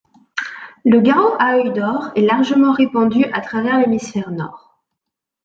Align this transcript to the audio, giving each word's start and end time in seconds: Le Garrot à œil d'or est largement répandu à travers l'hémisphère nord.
Le 0.83 0.99
Garrot 0.99 1.35
à 1.37 1.57
œil 1.57 1.71
d'or 1.73 2.09
est 2.15 2.21
largement 2.23 2.71
répandu 2.73 3.23
à 3.33 3.39
travers 3.39 3.79
l'hémisphère 3.79 4.31
nord. 4.31 4.79